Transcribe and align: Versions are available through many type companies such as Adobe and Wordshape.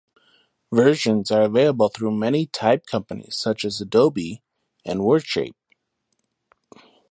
Versions 0.73 1.29
are 1.29 1.43
available 1.43 1.87
through 1.87 2.17
many 2.17 2.47
type 2.47 2.87
companies 2.87 3.37
such 3.37 3.63
as 3.63 3.79
Adobe 3.79 4.41
and 4.83 5.01
Wordshape. 5.01 5.53